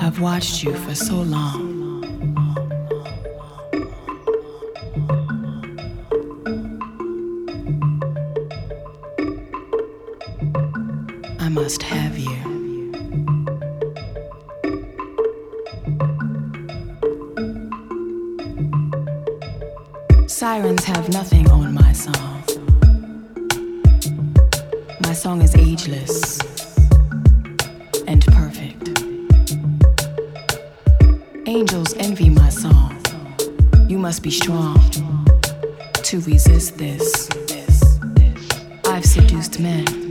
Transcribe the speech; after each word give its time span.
I've 0.00 0.20
watched 0.20 0.62
you 0.62 0.74
for 0.74 0.94
so 0.94 1.14
long. 1.22 1.72
I 11.38 11.48
must 11.48 11.82
have 11.82 12.18
you. 12.18 12.28
Sirens 20.28 20.84
have 20.84 21.08
nothing 21.10 21.50
on 21.50 21.74
my 21.74 21.92
song. 21.92 22.42
My 25.02 25.12
song 25.12 25.42
is 25.42 25.54
ageless. 25.54 26.51
Angels 31.54 31.92
envy 31.98 32.30
my 32.30 32.48
song. 32.48 32.96
You 33.86 33.98
must 33.98 34.22
be 34.22 34.30
strong 34.30 34.74
to 35.92 36.20
resist 36.20 36.78
this. 36.78 37.28
I've 38.86 39.04
seduced 39.04 39.60
men. 39.60 40.01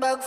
back 0.00 0.22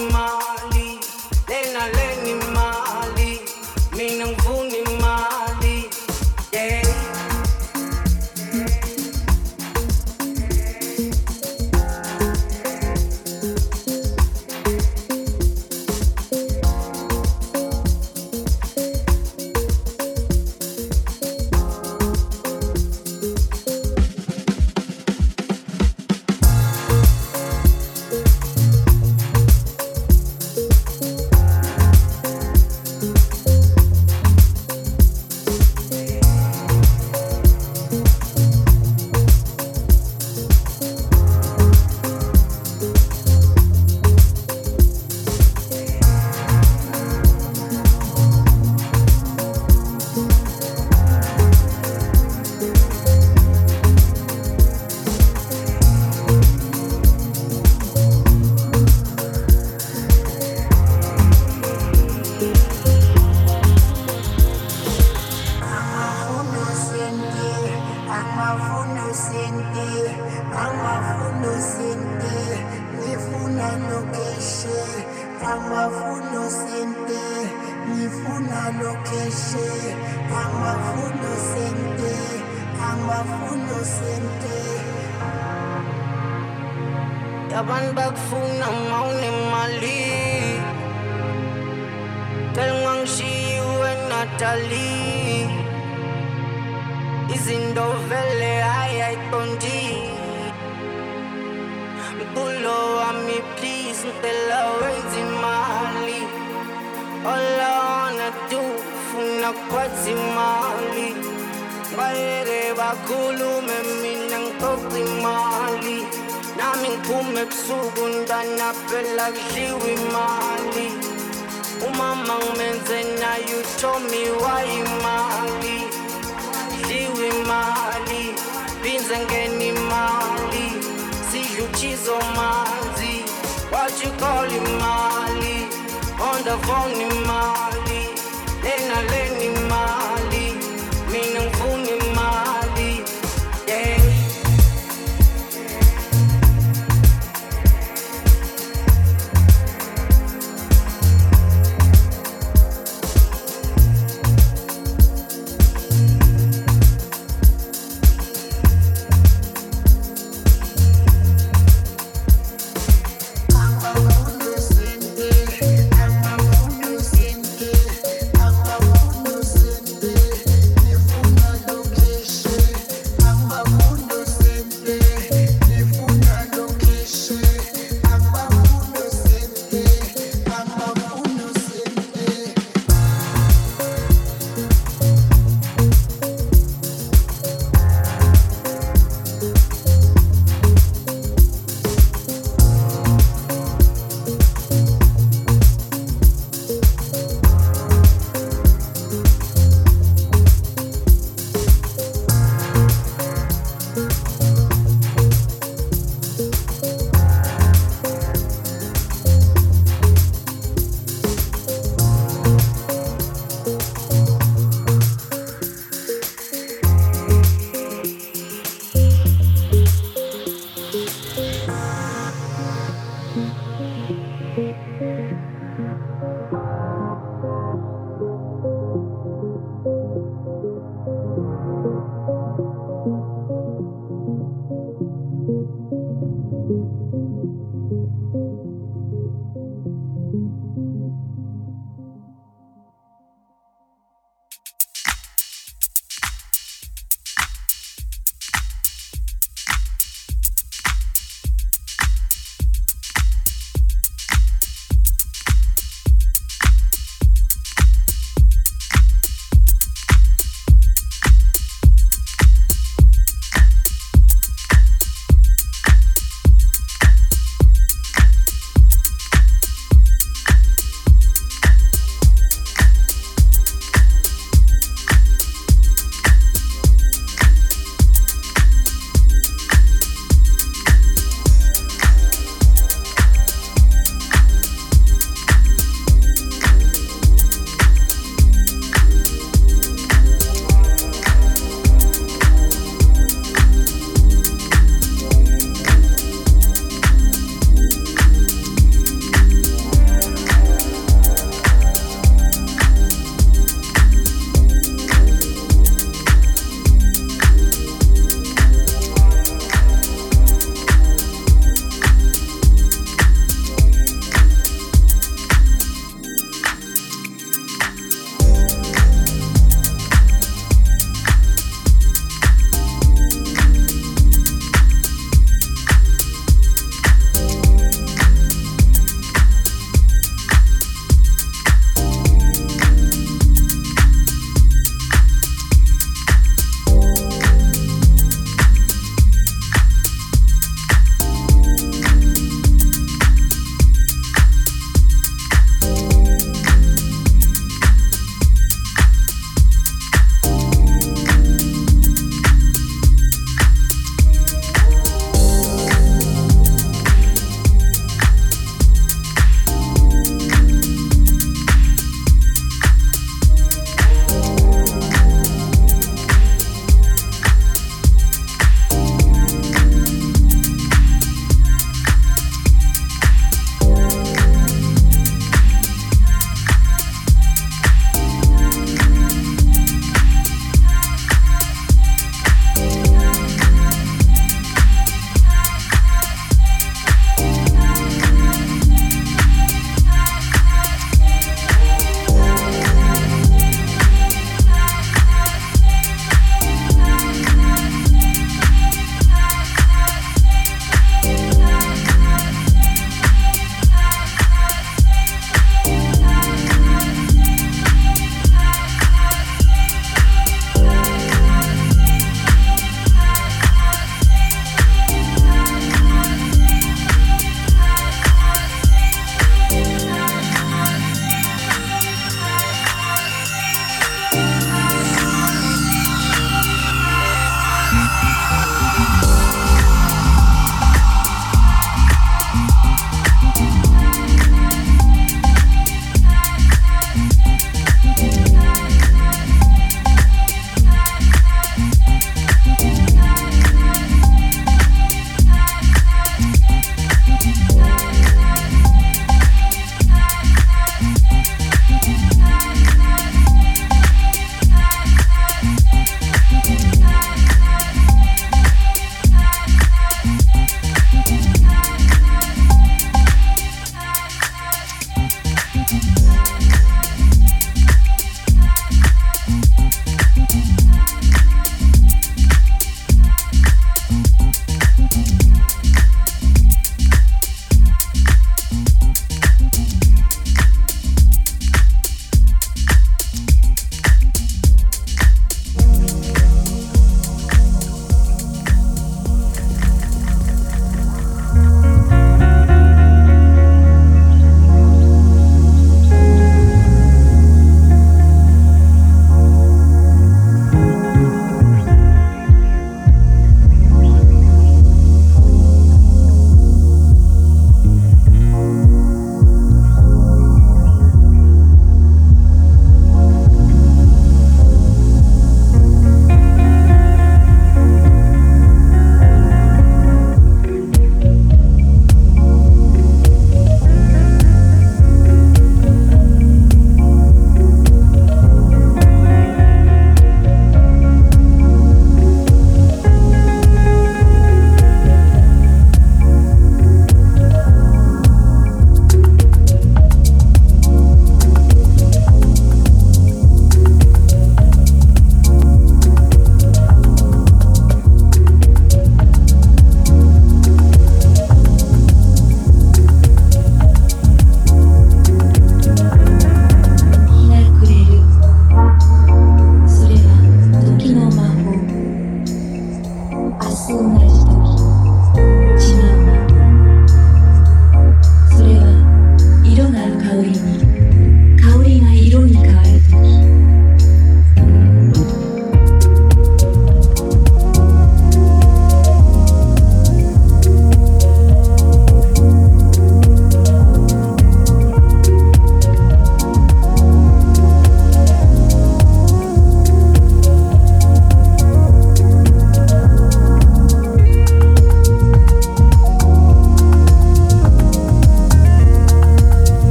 phone 0.00 0.08
imali 0.08 0.98
lena 1.48 1.84
lena 1.96 2.28
imali 2.30 2.79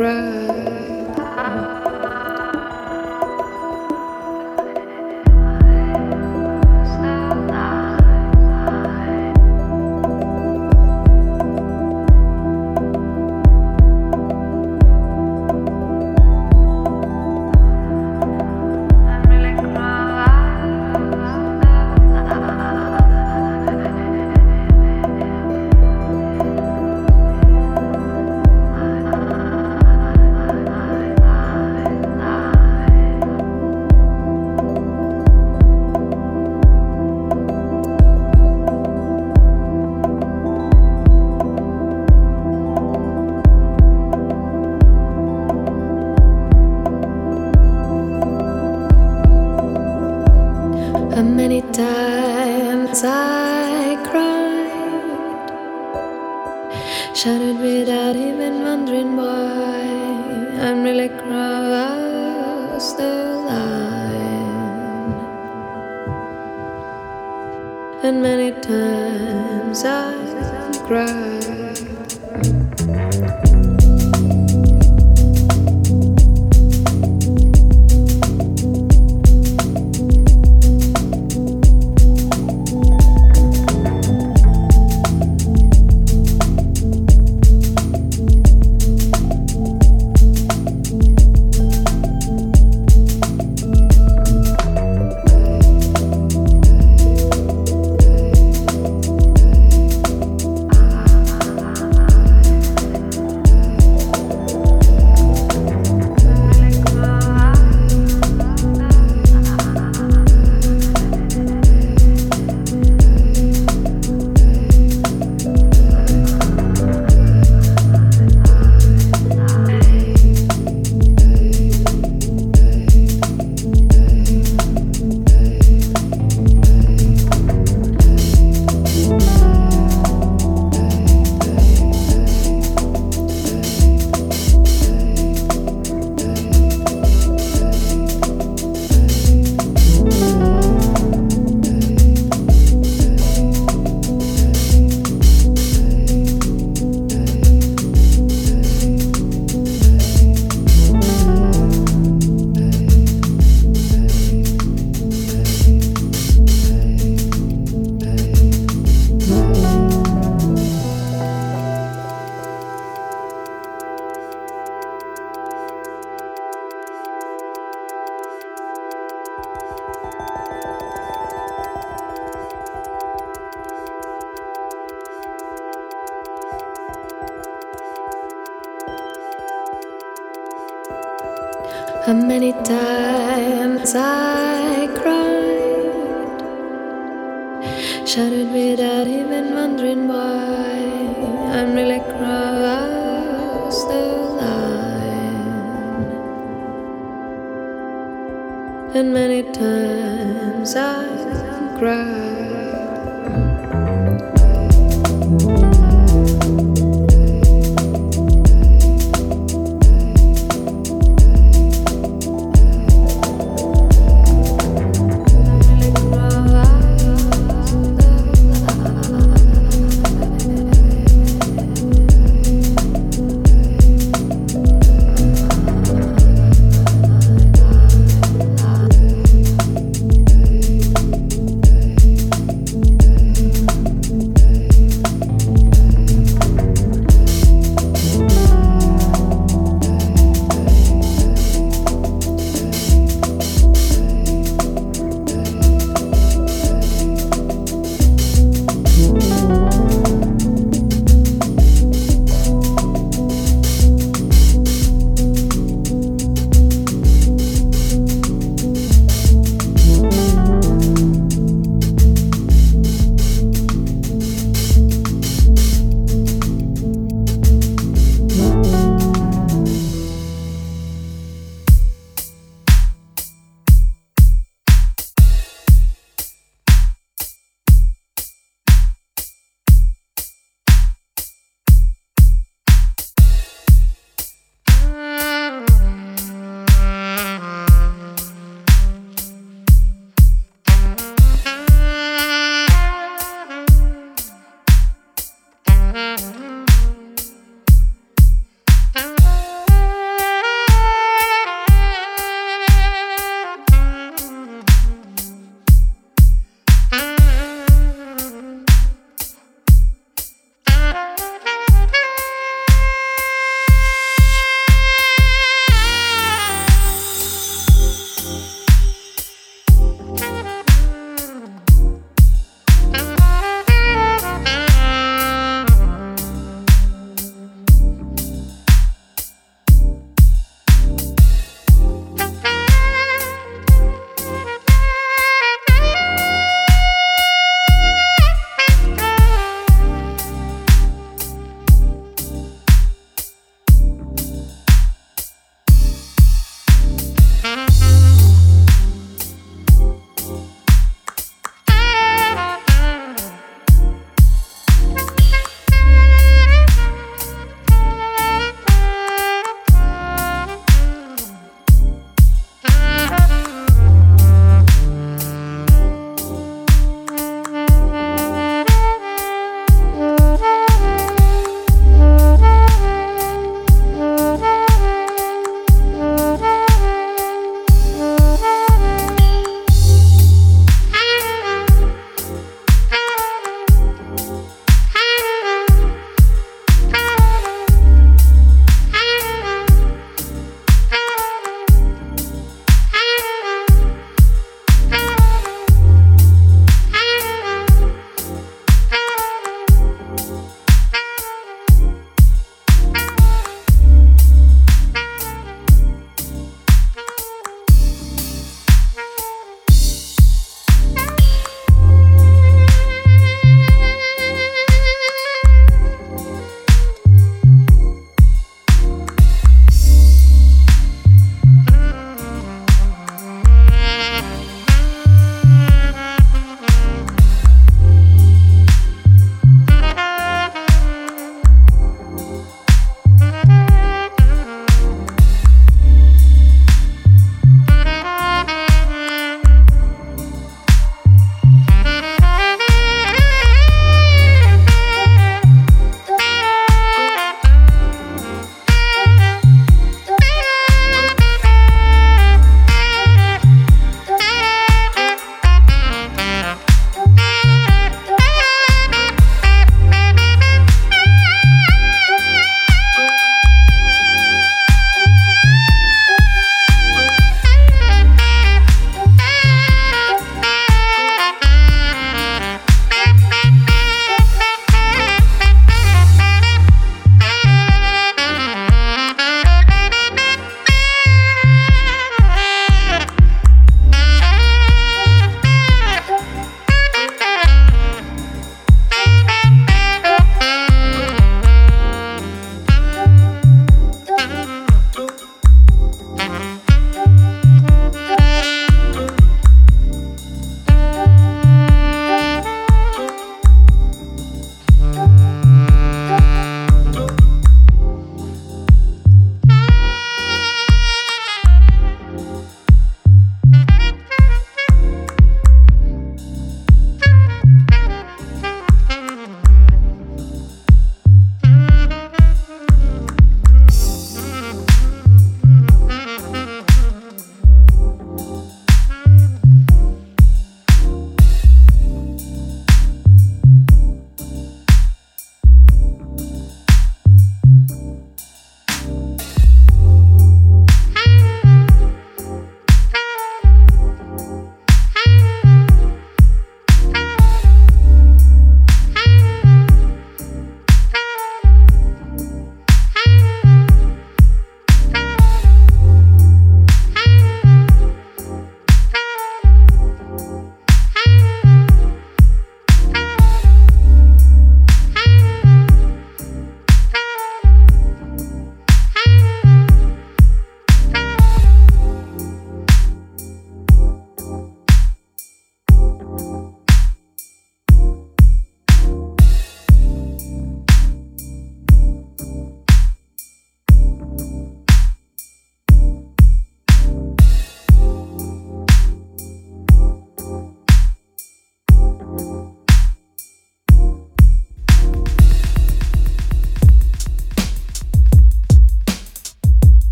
How 0.00 0.39